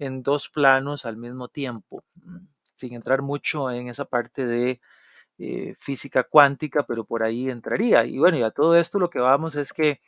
en 0.00 0.22
dos 0.24 0.48
planos 0.48 1.06
al 1.06 1.16
mismo 1.16 1.48
tiempo, 1.48 2.04
mm, 2.16 2.38
sin 2.76 2.94
entrar 2.94 3.22
mucho 3.22 3.70
en 3.70 3.88
esa 3.88 4.06
parte 4.06 4.46
de 4.46 4.80
eh, 5.38 5.74
física 5.78 6.24
cuántica, 6.24 6.84
pero 6.84 7.04
por 7.04 7.22
ahí 7.24 7.50
entraría. 7.50 8.04
Y 8.06 8.18
bueno, 8.18 8.38
y 8.38 8.42
a 8.42 8.50
todo 8.52 8.76
esto 8.76 8.98
lo 8.98 9.10
que 9.10 9.20
vamos 9.20 9.56
es 9.56 9.72
que, 9.72 10.00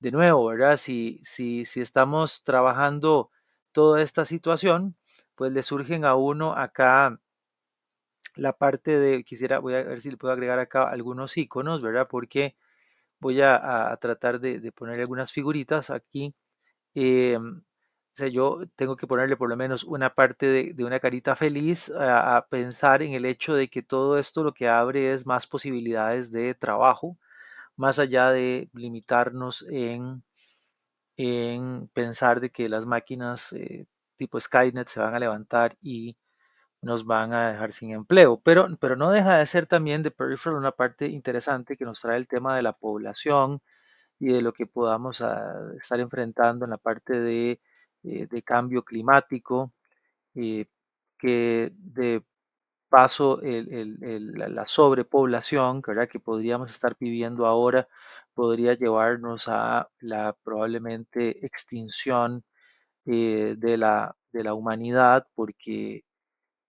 de 0.00 0.12
nuevo, 0.12 0.46
¿verdad? 0.46 0.76
Si, 0.78 1.20
si, 1.24 1.64
si 1.66 1.80
estamos 1.82 2.44
trabajando 2.44 3.30
toda 3.72 4.02
esta 4.02 4.24
situación, 4.26 4.96
pues 5.36 5.52
le 5.52 5.62
surgen 5.62 6.04
a 6.04 6.16
uno 6.16 6.54
acá 6.56 7.20
la 8.36 8.52
parte 8.54 8.98
de, 8.98 9.24
quisiera, 9.24 9.58
voy 9.58 9.74
a 9.74 9.82
ver 9.82 10.00
si 10.00 10.10
le 10.10 10.16
puedo 10.16 10.32
agregar 10.32 10.58
acá 10.58 10.88
algunos 10.88 11.36
iconos, 11.36 11.82
¿verdad? 11.82 12.08
Porque 12.10 12.56
voy 13.20 13.40
a, 13.42 13.92
a 13.92 13.96
tratar 13.98 14.40
de, 14.40 14.72
poner 14.72 15.00
algunas 15.00 15.32
figuritas 15.32 15.90
aquí. 15.90 16.34
Eh, 16.94 17.38
o 18.12 18.16
sea, 18.16 18.28
yo 18.28 18.60
tengo 18.76 18.96
que 18.96 19.06
ponerle 19.06 19.36
por 19.38 19.48
lo 19.48 19.56
menos 19.56 19.84
una 19.84 20.14
parte 20.14 20.46
de, 20.46 20.74
de 20.74 20.84
una 20.84 21.00
carita 21.00 21.34
feliz 21.34 21.90
a, 21.98 22.46
pensar 22.50 23.02
en 23.02 23.14
el 23.14 23.24
hecho 23.24 23.54
de 23.54 23.68
que 23.68 23.82
todo 23.82 24.18
esto 24.18 24.44
lo 24.44 24.52
que 24.52 24.68
abre 24.68 25.12
es 25.14 25.26
más 25.26 25.46
posibilidades 25.46 26.30
de 26.30 26.54
trabajo, 26.54 27.18
más 27.76 27.98
allá 27.98 28.30
de 28.30 28.68
limitarnos 28.74 29.64
en, 29.70 30.24
en 31.16 31.88
pensar 31.94 32.40
de 32.40 32.50
que 32.50 32.68
las 32.68 32.86
máquinas 32.86 33.52
eh, 33.54 33.86
tipo 34.16 34.38
Skynet 34.40 34.88
se 34.88 35.00
van 35.00 35.14
a 35.14 35.18
levantar 35.18 35.76
y 35.80 36.16
nos 36.82 37.06
van 37.06 37.34
a 37.34 37.52
dejar 37.52 37.72
sin 37.72 37.92
empleo. 37.92 38.40
Pero, 38.44 38.68
pero 38.80 38.96
no 38.96 39.10
deja 39.10 39.38
de 39.38 39.46
ser 39.46 39.66
también 39.66 40.02
de 40.02 40.10
Peripheral 40.10 40.58
una 40.58 40.72
parte 40.72 41.06
interesante 41.08 41.76
que 41.76 41.84
nos 41.84 42.00
trae 42.02 42.18
el 42.18 42.28
tema 42.28 42.56
de 42.56 42.62
la 42.62 42.74
población 42.74 43.62
y 44.18 44.32
de 44.32 44.42
lo 44.42 44.52
que 44.52 44.66
podamos 44.66 45.20
uh, 45.22 45.76
estar 45.78 46.00
enfrentando 46.00 46.64
en 46.66 46.72
la 46.72 46.78
parte 46.78 47.20
de, 47.20 47.60
eh, 48.04 48.26
de 48.30 48.42
cambio 48.42 48.82
climático, 48.84 49.70
eh, 50.34 50.66
que 51.18 51.72
de 51.74 52.22
paso 52.88 53.40
la 53.42 54.66
sobrepoblación 54.66 55.82
¿verdad? 55.86 56.08
que 56.08 56.20
podríamos 56.20 56.70
estar 56.72 56.96
viviendo 57.00 57.46
ahora 57.46 57.88
podría 58.34 58.74
llevarnos 58.74 59.48
a 59.48 59.88
la 60.00 60.36
probablemente 60.44 61.46
extinción 61.46 62.44
eh, 63.06 63.54
de, 63.56 63.76
la, 63.78 64.14
de 64.32 64.44
la 64.44 64.54
humanidad 64.54 65.26
porque 65.34 66.04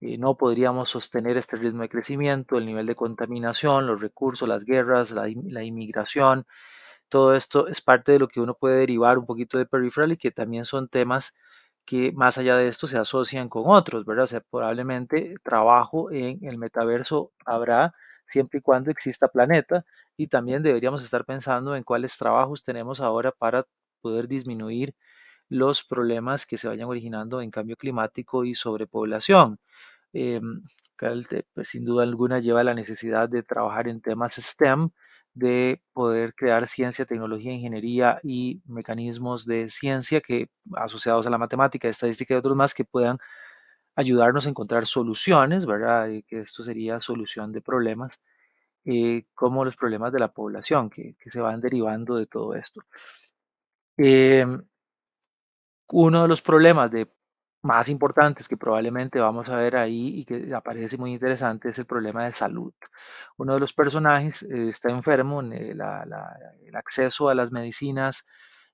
no 0.01 0.37
podríamos 0.37 0.91
sostener 0.91 1.37
este 1.37 1.55
ritmo 1.57 1.81
de 1.83 1.89
crecimiento, 1.89 2.57
el 2.57 2.65
nivel 2.65 2.85
de 2.85 2.95
contaminación, 2.95 3.87
los 3.87 4.01
recursos, 4.01 4.47
las 4.47 4.65
guerras, 4.65 5.11
la, 5.11 5.29
la, 5.45 5.63
inmigración. 5.63 6.45
Todo 7.13 7.35
esto 7.35 7.67
es 7.67 7.79
parte 7.79 8.11
de 8.13 8.17
lo 8.19 8.27
que 8.27 8.41
uno 8.41 8.55
puede 8.55 8.79
derivar 8.79 9.19
un 9.19 9.27
poquito 9.27 9.59
de 9.59 9.67
peripheral 9.67 10.13
y 10.13 10.17
que 10.17 10.31
también 10.31 10.65
son 10.65 10.87
temas 10.89 11.35
que 11.85 12.11
más 12.13 12.39
allá 12.39 12.55
de 12.55 12.67
esto 12.67 12.87
se 12.87 12.97
asocian 12.97 13.49
con 13.49 13.65
otros, 13.67 14.03
¿verdad? 14.03 14.23
O 14.23 14.27
sea, 14.27 14.41
probablemente 14.41 15.35
trabajo 15.43 16.09
en 16.11 16.39
el 16.43 16.57
metaverso 16.57 17.31
habrá 17.45 17.93
siempre 18.25 18.57
y 18.59 18.61
cuando 18.63 18.89
exista 18.89 19.27
planeta 19.27 19.85
y 20.17 20.25
también 20.27 20.63
deberíamos 20.63 21.03
estar 21.03 21.23
pensando 21.23 21.75
en 21.75 21.83
cuáles 21.83 22.17
trabajos 22.17 22.63
tenemos 22.63 22.99
ahora 22.99 23.31
para 23.31 23.67
poder 24.01 24.27
disminuir 24.27 24.95
los 25.49 25.83
problemas 25.83 26.45
que 26.47 26.57
se 26.57 26.67
vayan 26.67 26.89
originando 26.89 27.41
en 27.41 27.51
cambio 27.51 27.77
climático 27.77 28.43
y 28.45 28.55
sobrepoblación. 28.55 29.59
Eh, 30.13 30.41
pues, 31.53 31.67
sin 31.69 31.85
duda 31.85 32.03
alguna 32.03 32.39
lleva 32.39 32.63
la 32.63 32.73
necesidad 32.73 33.29
de 33.29 33.43
trabajar 33.43 33.87
en 33.87 34.01
temas 34.01 34.35
STEM, 34.35 34.91
de 35.33 35.81
poder 35.93 36.35
crear 36.35 36.67
ciencia, 36.67 37.05
tecnología, 37.05 37.53
ingeniería 37.53 38.19
y 38.23 38.61
mecanismos 38.65 39.45
de 39.45 39.69
ciencia 39.69 40.21
que 40.21 40.49
asociados 40.75 41.25
a 41.27 41.29
la 41.29 41.37
matemática, 41.37 41.89
estadística 41.89 42.33
y 42.33 42.37
otros 42.37 42.55
más 42.55 42.73
que 42.73 42.85
puedan 42.85 43.17
ayudarnos 43.95 44.45
a 44.47 44.49
encontrar 44.49 44.85
soluciones, 44.85 45.65
¿verdad? 45.65 46.07
Que 46.27 46.41
esto 46.41 46.63
sería 46.63 46.99
solución 46.99 47.51
de 47.51 47.61
problemas, 47.61 48.19
eh, 48.85 49.25
como 49.35 49.65
los 49.65 49.75
problemas 49.77 50.13
de 50.13 50.19
la 50.19 50.33
población 50.33 50.89
que, 50.89 51.15
que, 51.19 51.29
se 51.29 51.41
van 51.41 51.61
derivando 51.61 52.15
de 52.15 52.27
todo 52.27 52.55
esto. 52.55 52.81
Eh, 53.97 54.45
uno 55.89 56.23
de 56.23 56.27
los 56.27 56.41
problemas 56.41 56.91
de 56.91 57.11
más 57.63 57.89
importantes 57.89 58.47
que 58.47 58.57
probablemente 58.57 59.19
vamos 59.19 59.49
a 59.49 59.55
ver 59.55 59.77
ahí 59.77 60.19
y 60.19 60.25
que 60.25 60.53
aparece 60.53 60.97
muy 60.97 61.13
interesante 61.13 61.69
es 61.69 61.79
el 61.79 61.85
problema 61.85 62.25
de 62.25 62.33
salud. 62.33 62.73
Uno 63.37 63.53
de 63.55 63.59
los 63.59 63.73
personajes 63.73 64.43
eh, 64.43 64.69
está 64.69 64.89
enfermo, 64.89 65.41
la, 65.41 66.05
la, 66.05 66.35
el 66.65 66.75
acceso 66.75 67.29
a 67.29 67.35
las 67.35 67.51
medicinas 67.51 68.25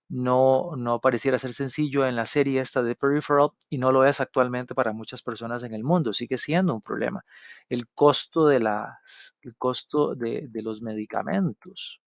no, 0.10 0.72
no 0.76 1.00
pareciera 1.00 1.38
ser 1.38 1.54
sencillo 1.54 2.06
en 2.08 2.16
la 2.16 2.26
serie 2.26 2.62
esta 2.62 2.82
de 2.82 2.96
Peripheral 2.96 3.52
y 3.70 3.78
no 3.78 3.92
lo 3.92 4.06
es 4.06 4.20
actualmente 4.20 4.74
para 4.74 4.92
muchas 4.92 5.22
personas 5.22 5.64
en 5.64 5.74
el 5.74 5.84
mundo, 5.84 6.14
sigue 6.14 6.38
siendo 6.38 6.74
un 6.74 6.82
problema. 6.82 7.24
El 7.70 7.88
costo 7.90 8.48
de, 8.48 8.60
las, 8.60 9.38
el 9.44 9.56
costo 9.56 10.16
de, 10.16 10.48
de 10.50 10.62
los 10.64 10.82
medicamentos. 10.82 12.02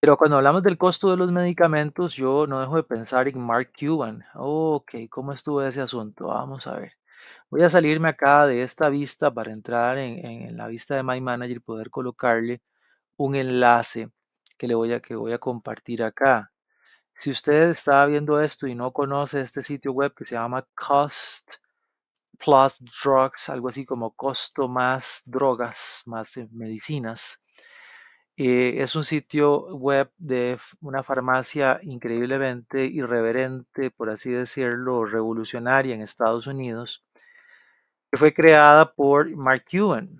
Pero 0.00 0.16
cuando 0.16 0.36
hablamos 0.38 0.62
del 0.62 0.78
costo 0.78 1.10
de 1.10 1.18
los 1.18 1.30
medicamentos, 1.30 2.14
yo 2.16 2.46
no 2.46 2.60
dejo 2.60 2.76
de 2.76 2.84
pensar 2.84 3.28
en 3.28 3.38
Mark 3.38 3.70
Cuban. 3.78 4.24
Ok, 4.34 4.94
¿cómo 5.10 5.32
estuvo 5.34 5.62
ese 5.62 5.82
asunto? 5.82 6.28
Vamos 6.28 6.66
a 6.66 6.78
ver. 6.78 6.94
Voy 7.50 7.62
a 7.62 7.68
salirme 7.68 8.08
acá 8.08 8.46
de 8.46 8.62
esta 8.62 8.88
vista 8.88 9.32
para 9.32 9.52
entrar 9.52 9.98
en, 9.98 10.56
la 10.56 10.68
vista 10.68 10.96
de 10.96 11.02
My 11.02 11.20
Manager 11.20 11.56
y 11.58 11.60
poder 11.60 11.90
colocarle 11.90 12.62
un 13.18 13.34
enlace 13.36 14.10
que 14.58 14.66
le 14.68 14.74
voy 14.74 14.92
a, 14.94 15.00
que 15.00 15.14
voy 15.14 15.32
a 15.32 15.38
compartir 15.38 16.02
acá. 16.02 16.50
Si 17.14 17.30
usted 17.30 17.70
está 17.70 18.06
viendo 18.06 18.40
esto 18.40 18.66
y 18.66 18.74
no 18.74 18.92
conoce 18.92 19.42
este 19.42 19.62
sitio 19.64 19.92
web 19.92 20.14
que 20.14 20.24
se 20.24 20.34
llama 20.36 20.66
Cost 20.74 21.54
Plus 22.38 22.78
Drugs, 23.04 23.50
algo 23.50 23.68
así 23.68 23.84
como 23.84 24.12
costo 24.12 24.68
más 24.68 25.22
drogas, 25.26 26.02
más 26.06 26.38
medicinas, 26.52 27.42
eh, 28.42 28.82
es 28.82 28.96
un 28.96 29.04
sitio 29.04 29.66
web 29.76 30.10
de 30.16 30.56
una 30.80 31.02
farmacia 31.02 31.78
increíblemente 31.82 32.86
irreverente, 32.86 33.90
por 33.90 34.08
así 34.08 34.30
decirlo, 34.32 35.04
revolucionaria 35.04 35.94
en 35.94 36.00
Estados 36.00 36.46
Unidos, 36.46 37.04
que 38.10 38.16
fue 38.18 38.32
creada 38.32 38.94
por 38.94 39.28
Mark 39.36 39.64
Cuban. 39.70 40.18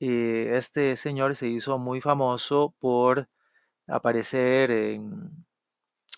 Eh, 0.00 0.50
este 0.54 0.96
señor 0.96 1.34
se 1.34 1.48
hizo 1.48 1.78
muy 1.78 2.02
famoso 2.02 2.74
por 2.78 3.28
aparecer 3.86 4.70
en 4.70 5.30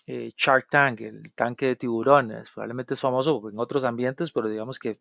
eh, 0.07 0.33
Shark 0.37 0.67
Tank, 0.69 1.01
el 1.01 1.33
tanque 1.35 1.67
de 1.67 1.75
tiburones. 1.77 2.51
Probablemente 2.51 2.95
es 2.95 3.01
famoso 3.01 3.41
en 3.49 3.59
otros 3.59 3.85
ambientes, 3.85 4.31
pero 4.33 4.49
digamos 4.49 4.77
que 4.77 4.99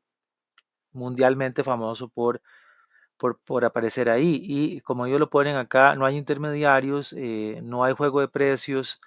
mundialmente 0.92 1.64
famoso 1.64 2.08
por 2.08 2.40
por, 3.16 3.64
aparecer 3.64 4.08
ahí. 4.10 4.40
Y 4.42 4.80
como 4.82 5.06
ellos 5.06 5.20
lo 5.20 5.30
ponen 5.30 5.56
acá, 5.56 5.94
no 5.94 6.06
hay 6.06 6.16
intermediarios, 6.16 7.14
eh, 7.16 7.60
no 7.62 7.84
hay 7.84 7.94
juego 7.94 8.20
de 8.20 8.28
precios, 8.28 9.00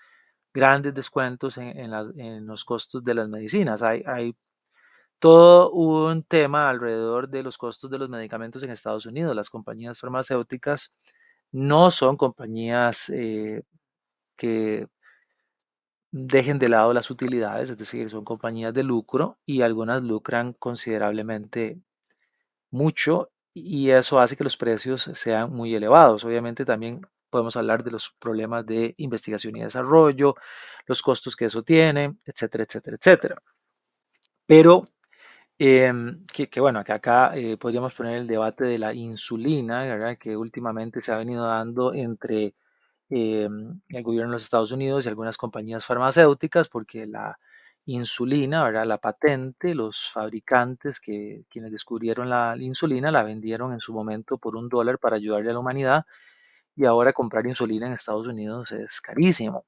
grandes 0.54 0.94
descuentos 0.94 1.58
en, 1.58 1.92
los 2.48 2.66
costos 2.66 3.04
de 3.04 3.14
las 3.16 3.30
medicinas. 3.30 3.84
Hay, 3.84 4.04
hay, 4.08 4.36
todo 5.20 5.72
un 5.72 6.24
tema 6.24 6.70
alrededor 6.70 7.30
de 7.30 7.44
los 7.44 7.58
costos 7.58 7.90
de 7.90 7.98
los 8.00 8.10
medicamentos 8.10 8.64
en 8.64 8.72
Estados 8.72 9.06
Unidos. 9.06 9.36
Las 9.36 9.50
compañías 9.50 10.00
farmacéuticas 10.00 10.94
no 11.52 11.92
son 11.92 12.18
compañías 12.18 13.10
eh, 13.10 13.64
que 14.38 14.88
dejen 16.12 16.60
de 16.60 16.70
lado 16.70 16.94
las 16.94 17.12
utilidades, 17.12 17.70
es 17.70 17.78
decir, 17.78 18.10
son 18.10 18.24
compañías 18.26 18.74
de 18.74 18.84
lucro 18.84 19.38
y 19.46 19.62
algunas 19.62 20.04
lucran 20.04 20.54
considerablemente 20.54 21.80
mucho 22.72 23.32
y 23.66 23.92
eso 23.92 24.20
hace 24.20 24.36
que 24.36 24.44
los 24.44 24.58
precios 24.58 25.10
sean 25.14 25.52
muy 25.52 25.74
elevados. 25.76 26.24
Obviamente 26.26 26.66
también 26.66 27.02
podemos 27.30 27.56
hablar 27.58 27.84
de 27.84 27.92
los 27.92 28.12
problemas 28.20 28.66
de 28.66 28.96
investigación 28.98 29.56
y 29.58 29.62
desarrollo, 29.62 30.36
los 30.86 31.02
costos 31.02 31.36
que 31.36 31.46
eso 31.46 31.64
tiene, 31.64 32.16
etcétera, 32.26 32.64
etcétera, 32.64 32.98
etcétera. 32.98 33.42
Pero 34.46 34.86
eh, 35.60 35.92
que, 36.32 36.60
bueno, 36.60 36.84
que 36.84 36.94
acá 36.94 37.36
eh, 37.36 37.58
podríamos 37.58 37.94
poner 37.96 38.18
el 38.18 38.28
debate 38.28 38.66
de 38.66 38.78
la 38.78 38.94
insulina, 38.94 40.18
que 40.18 40.38
últimamente 40.38 41.02
se 41.02 41.12
ha 41.12 41.18
venido 41.18 41.46
dando 41.46 41.94
entre 41.94 42.54
eh, 43.10 43.50
el 43.90 44.04
gobierno 44.04 44.32
de 44.32 44.36
los 44.36 44.44
Estados 44.44 44.72
Unidos 44.72 45.06
y 45.06 45.10
algunas 45.10 45.38
compañías 45.38 45.86
farmacéuticas, 45.86 46.70
porque 46.70 47.08
la 47.08 47.40
insulina, 47.88 48.64
¿verdad? 48.64 48.86
La 48.86 48.98
patente, 49.00 49.74
los 49.74 50.10
fabricantes 50.12 51.00
que 51.00 51.46
quienes 51.50 51.72
descubrieron 51.72 52.30
la, 52.30 52.56
insulina 52.60 53.12
la 53.12 53.24
vendieron 53.24 53.74
en 53.74 53.80
su 53.80 53.94
momento 53.94 54.38
por 54.38 54.56
un 54.58 54.70
dólar 54.70 55.00
para 55.00 55.16
ayudarle 55.16 55.50
a 55.52 55.54
la 55.54 55.60
humanidad 55.60 56.06
y 56.76 56.86
ahora 56.86 57.14
comprar 57.14 57.48
insulina 57.48 57.88
en 57.88 57.94
Estados 57.94 58.28
Unidos 58.28 58.72
es 58.74 59.02
carísimo. 59.02 59.66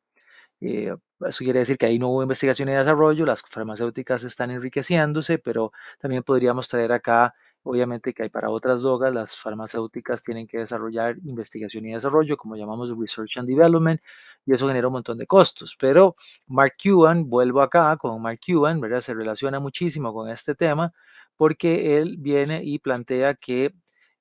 Eh, 0.61 0.93
eso 1.27 1.43
quiere 1.43 1.59
decir 1.59 1.77
que 1.77 1.85
ahí 1.87 1.99
no 1.99 2.09
hubo 2.09 2.21
investigación 2.23 2.69
y 2.69 2.73
desarrollo, 2.73 3.25
las 3.25 3.41
farmacéuticas 3.43 4.23
están 4.23 4.51
enriqueciéndose, 4.51 5.39
pero 5.39 5.71
también 5.99 6.23
podríamos 6.23 6.67
traer 6.67 6.91
acá, 6.93 7.33
obviamente, 7.63 8.13
que 8.13 8.23
hay 8.23 8.29
para 8.29 8.49
otras 8.49 8.81
drogas, 8.81 9.13
las 9.13 9.35
farmacéuticas 9.35 10.23
tienen 10.23 10.47
que 10.47 10.59
desarrollar 10.59 11.17
investigación 11.23 11.85
y 11.85 11.93
desarrollo, 11.93 12.37
como 12.37 12.55
llamamos 12.55 12.89
Research 12.97 13.37
and 13.37 13.47
Development, 13.47 14.01
y 14.45 14.53
eso 14.53 14.67
genera 14.67 14.87
un 14.87 14.93
montón 14.93 15.17
de 15.17 15.27
costos. 15.27 15.75
Pero 15.79 16.15
Mark 16.47 16.73
Cuban, 16.81 17.29
vuelvo 17.29 17.61
acá 17.61 17.95
con 17.97 18.21
Mark 18.21 18.39
Cuban. 18.45 18.81
Se 19.01 19.13
relaciona 19.13 19.59
muchísimo 19.59 20.13
con 20.13 20.29
este 20.29 20.55
tema 20.55 20.93
porque 21.37 21.97
él 21.97 22.17
viene 22.19 22.61
y 22.63 22.79
plantea 22.79 23.35
que 23.35 23.73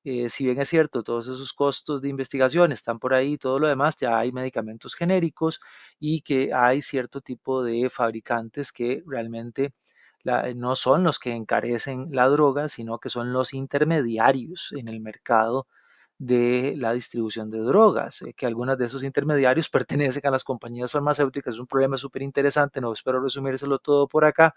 eh, 0.04 0.28
si 0.30 0.44
bien 0.46 0.60
es 0.60 0.68
cierto, 0.68 1.02
todos 1.02 1.26
esos 1.28 1.52
costos 1.52 2.00
de 2.00 2.08
investigación 2.08 2.72
están 2.72 2.98
por 2.98 3.12
ahí, 3.14 3.36
todo 3.36 3.58
lo 3.58 3.68
demás, 3.68 3.96
ya 3.98 4.18
hay 4.18 4.32
medicamentos 4.32 4.94
genéricos 4.94 5.60
y 6.00 6.22
que 6.22 6.52
hay 6.54 6.80
cierto 6.82 7.20
tipo 7.20 7.62
de 7.62 7.90
fabricantes 7.90 8.72
que 8.72 9.02
realmente 9.06 9.74
la, 10.28 10.54
no 10.54 10.76
son 10.76 11.04
los 11.04 11.18
que 11.18 11.32
encarecen 11.32 12.08
la 12.12 12.28
droga, 12.28 12.68
sino 12.68 12.98
que 12.98 13.08
son 13.08 13.32
los 13.32 13.54
intermediarios 13.54 14.72
en 14.76 14.88
el 14.88 15.00
mercado 15.00 15.66
de 16.18 16.74
la 16.76 16.92
distribución 16.92 17.48
de 17.50 17.60
drogas, 17.60 18.22
eh, 18.22 18.34
que 18.34 18.46
algunas 18.46 18.76
de 18.78 18.86
esos 18.86 19.04
intermediarios 19.04 19.68
pertenecen 19.70 20.26
a 20.26 20.30
las 20.30 20.44
compañías 20.44 20.92
farmacéuticas. 20.92 21.54
Es 21.54 21.60
un 21.60 21.66
problema 21.66 21.96
súper 21.96 22.22
interesante, 22.22 22.80
no 22.80 22.92
espero 22.92 23.20
resumírselo 23.20 23.78
todo 23.78 24.08
por 24.08 24.24
acá, 24.24 24.54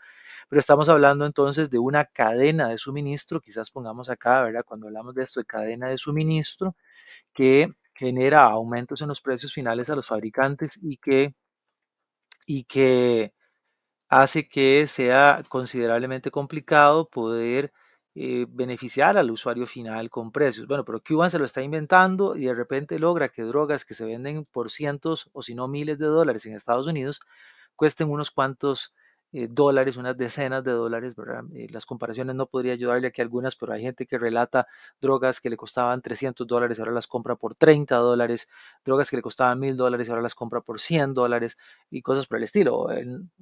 pero 0.50 0.60
estamos 0.60 0.90
hablando 0.90 1.26
entonces 1.26 1.70
de 1.70 1.80
una 1.80 2.06
cadena 2.06 2.68
de 2.70 2.78
suministro, 2.78 3.40
quizás 3.42 3.70
pongamos 3.72 4.10
acá, 4.10 4.42
¿verdad? 4.44 4.64
Cuando 4.66 4.88
hablamos 4.88 5.14
de 5.16 5.24
esto 5.24 5.40
de 5.40 5.46
cadena 5.46 5.90
de 5.90 5.98
suministro, 5.98 6.76
que 7.34 7.70
genera 7.94 8.44
aumentos 8.46 9.02
en 9.02 9.10
los 9.10 9.22
precios 9.22 9.54
finales 9.54 9.90
a 9.90 9.96
los 9.96 10.08
fabricantes 10.08 10.80
y 10.82 10.98
que, 10.98 11.36
y 12.46 12.64
que 12.66 13.34
hace 14.12 14.50
que 14.50 14.88
sea 14.88 15.44
considerablemente 15.50 16.32
complicado 16.32 17.10
poder 17.10 17.74
eh, 18.16 18.46
beneficiar 18.50 19.18
al 19.18 19.32
usuario 19.32 19.68
final 19.68 20.10
con 20.12 20.32
precios. 20.34 20.68
Bueno, 20.68 20.86
pero 20.86 21.02
Cuban 21.04 21.32
se 21.32 21.40
lo 21.40 21.46
está 21.46 21.64
inventando 21.64 22.36
y 22.38 22.46
de 22.46 22.54
repente 22.56 23.00
logra 23.00 23.30
que 23.30 23.44
drogas 23.44 23.86
que 23.86 23.96
se 23.96 24.06
venden 24.06 24.46
por 24.46 24.72
cientos 24.72 25.30
o 25.34 25.42
si 25.44 25.56
no 25.56 25.70
miles 25.70 26.00
de 26.00 26.08
dólares 26.08 26.46
en 26.48 26.56
Estados 26.56 26.88
Unidos 26.88 27.22
cuesten 27.78 28.10
unos 28.12 28.32
cuantos 28.32 28.94
eh, 29.34 29.48
dólares, 29.50 29.98
unas 29.98 30.18
decenas 30.18 30.64
de 30.64 30.72
dólares, 30.72 31.16
¿verdad? 31.16 31.44
Eh, 31.56 31.68
las 31.72 31.86
comparaciones 31.86 32.36
no 32.36 32.48
podría 32.48 32.74
ayudarle 32.74 33.08
aquí 33.08 33.22
algunas, 33.22 33.56
pero 33.56 33.74
hay 33.74 33.82
gente 33.82 34.06
que 34.06 34.18
relata 34.18 34.68
drogas 35.00 35.40
que 35.40 35.50
le 35.50 35.58
costaban 35.58 36.02
300 36.02 36.46
dólares 36.48 36.80
ahora 36.80 36.92
las 36.92 37.08
compra 37.08 37.36
por 37.36 37.56
30 37.56 37.96
dólares, 37.98 38.50
drogas 38.84 39.10
que 39.10 39.16
le 39.16 39.22
costaban 39.22 39.60
1000 39.60 39.78
dólares 39.78 40.10
ahora 40.10 40.22
las 40.22 40.36
compra 40.36 40.62
por 40.62 40.80
100 40.80 41.14
dólares 41.14 41.58
y 41.90 42.02
cosas 42.02 42.28
por 42.28 42.38
el 42.38 42.44
estilo. 42.44 42.88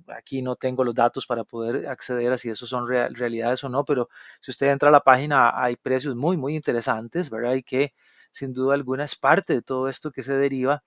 aquí 0.08 0.42
no 0.42 0.56
tengo 0.56 0.84
los 0.84 0.96
datos 0.96 1.26
para 1.26 1.44
poder 1.44 1.88
acceder 1.88 2.32
a 2.32 2.38
si 2.38 2.50
eso 2.50 2.66
son 2.68 2.88
realidades 2.88 3.64
o 3.64 3.70
no, 3.70 3.86
pero 3.86 4.10
si 4.42 4.52
usted 4.52 4.68
entra 4.72 4.90
a 4.90 4.92
la 4.92 5.02
página 5.02 5.52
hay 5.62 5.76
precios 5.76 6.16
muy, 6.16 6.38
muy 6.38 6.56
interesantes, 6.56 7.30
¿verdad? 7.30 7.54
Y 7.56 7.64
que 7.64 7.94
sin 8.32 8.54
duda 8.54 8.76
alguna 8.76 9.06
es 9.06 9.16
parte 9.16 9.54
de 9.54 9.62
todo 9.62 9.88
esto 9.90 10.12
que 10.12 10.24
se 10.24 10.34
deriva 10.34 10.84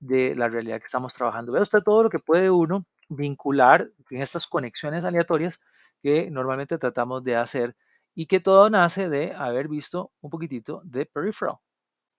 de 0.00 0.34
la 0.36 0.48
realidad 0.48 0.78
que 0.78 0.86
estamos 0.86 1.14
trabajando. 1.14 1.52
Vea 1.52 1.62
usted 1.62 1.80
todo 1.82 2.04
lo 2.04 2.10
que 2.10 2.18
puede 2.18 2.50
uno 2.50 2.86
vincular 3.16 3.90
en 4.10 4.22
estas 4.22 4.46
conexiones 4.46 5.04
aleatorias 5.04 5.60
que 6.02 6.30
normalmente 6.30 6.78
tratamos 6.78 7.24
de 7.24 7.36
hacer 7.36 7.76
y 8.14 8.26
que 8.26 8.40
todo 8.40 8.70
nace 8.70 9.08
de 9.08 9.32
haber 9.34 9.68
visto 9.68 10.12
un 10.20 10.30
poquitito 10.30 10.82
de 10.84 11.06
Peripheral. 11.06 11.56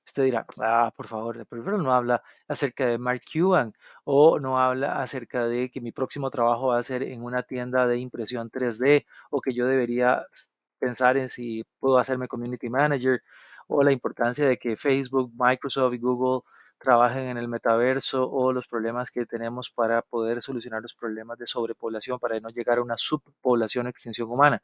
Usted 0.07 0.23
dirá, 0.25 0.45
ah, 0.61 0.91
por 0.95 1.07
favor, 1.07 1.37
de 1.37 1.45
Peripheral 1.45 1.81
no 1.83 1.93
habla 1.93 2.21
acerca 2.47 2.85
de 2.85 2.97
Mark 2.97 3.21
Cuban 3.31 3.73
o 4.03 4.39
no 4.39 4.59
habla 4.59 5.01
acerca 5.01 5.47
de 5.47 5.71
que 5.71 5.81
mi 5.81 5.91
próximo 5.91 6.29
trabajo 6.29 6.67
va 6.67 6.79
a 6.79 6.83
ser 6.83 7.03
en 7.03 7.23
una 7.23 7.43
tienda 7.43 7.87
de 7.87 7.97
impresión 7.97 8.51
3D 8.51 9.05
o 9.31 9.41
que 9.41 9.53
yo 9.53 9.67
debería 9.67 10.25
pensar 10.79 11.17
en 11.17 11.29
si 11.29 11.63
puedo 11.79 11.97
hacerme 11.97 12.27
community 12.27 12.69
manager 12.69 13.21
o 13.67 13.83
la 13.83 13.91
importancia 13.91 14.45
de 14.47 14.57
que 14.57 14.75
Facebook, 14.75 15.31
Microsoft 15.35 15.93
y 15.95 15.97
Google 15.97 16.41
trabajen 16.85 17.27
en 17.27 17.37
el 17.37 17.49
metaverso 17.49 18.29
o 18.29 18.53
los 18.53 18.67
problemas 18.67 19.11
que 19.11 19.25
tenemos 19.25 19.71
para 19.71 20.01
poder 20.03 20.41
solucionar 20.41 20.81
los 20.81 20.93
problemas 20.93 21.37
de 21.37 21.47
sobrepoblación, 21.47 22.19
para 22.19 22.39
no 22.39 22.49
llegar 22.49 22.77
a 22.77 22.81
una 22.81 22.95
subpoblación 22.97 23.87
extinción 23.87 24.29
humana. 24.29 24.61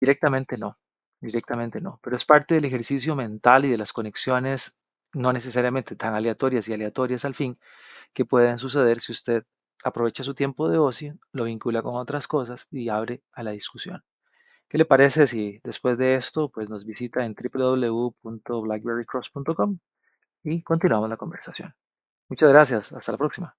Directamente 0.00 0.56
no, 0.58 0.78
directamente 1.20 1.80
no, 1.80 2.00
pero 2.02 2.16
es 2.16 2.24
parte 2.24 2.54
del 2.54 2.64
ejercicio 2.66 3.14
mental 3.16 3.64
y 3.64 3.70
de 3.70 3.78
las 3.78 3.92
conexiones 3.92 4.78
no 5.14 5.32
necesariamente 5.32 5.96
tan 5.96 6.14
aleatorias 6.14 6.68
y 6.68 6.74
aleatorias 6.74 7.24
al 7.24 7.34
fin 7.34 7.58
que 8.12 8.24
pueden 8.24 8.58
suceder 8.58 9.00
si 9.00 9.12
usted 9.12 9.44
aprovecha 9.84 10.24
su 10.24 10.34
tiempo 10.34 10.68
de 10.68 10.78
ocio, 10.78 11.18
lo 11.32 11.44
vincula 11.44 11.82
con 11.82 11.96
otras 11.96 12.26
cosas 12.28 12.66
y 12.70 12.88
abre 12.88 13.22
a 13.32 13.42
la 13.42 13.52
discusión. 13.52 14.02
¿Qué 14.68 14.78
le 14.78 14.84
parece 14.84 15.26
si 15.26 15.60
después 15.62 15.96
de 15.96 16.16
esto 16.16 16.50
pues 16.50 16.68
nos 16.68 16.84
visita 16.84 17.24
en 17.24 17.34
www.blackberrycross.com 17.34 19.78
y 20.46 20.62
continuamos 20.62 21.10
la 21.10 21.16
conversación. 21.16 21.74
Muchas 22.28 22.48
gracias. 22.48 22.92
Hasta 22.92 23.12
la 23.12 23.18
próxima. 23.18 23.56